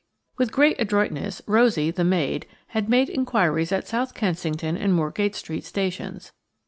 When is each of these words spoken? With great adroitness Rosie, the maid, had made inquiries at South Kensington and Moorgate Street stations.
With 0.35 0.51
great 0.51 0.81
adroitness 0.81 1.43
Rosie, 1.45 1.91
the 1.91 2.03
maid, 2.03 2.47
had 2.69 2.89
made 2.89 3.07
inquiries 3.07 3.71
at 3.71 3.87
South 3.87 4.15
Kensington 4.15 4.75
and 4.75 4.95
Moorgate 4.95 5.35
Street 5.35 5.63
stations. 5.63 6.31